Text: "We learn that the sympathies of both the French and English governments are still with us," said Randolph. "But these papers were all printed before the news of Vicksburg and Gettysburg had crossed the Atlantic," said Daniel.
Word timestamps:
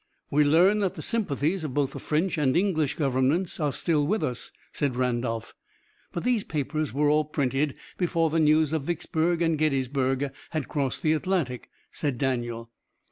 "We 0.31 0.43
learn 0.43 0.79
that 0.79 0.95
the 0.95 1.03
sympathies 1.03 1.63
of 1.63 1.75
both 1.75 1.91
the 1.91 1.99
French 1.99 2.35
and 2.39 2.57
English 2.57 2.95
governments 2.95 3.59
are 3.59 3.71
still 3.71 4.07
with 4.07 4.23
us," 4.23 4.49
said 4.73 4.95
Randolph. 4.95 5.53
"But 6.11 6.23
these 6.23 6.43
papers 6.43 6.91
were 6.91 7.07
all 7.07 7.23
printed 7.23 7.75
before 7.99 8.31
the 8.31 8.39
news 8.39 8.73
of 8.73 8.81
Vicksburg 8.85 9.43
and 9.43 9.59
Gettysburg 9.59 10.31
had 10.49 10.67
crossed 10.67 11.03
the 11.03 11.13
Atlantic," 11.13 11.69
said 11.91 12.17
Daniel. 12.17 12.71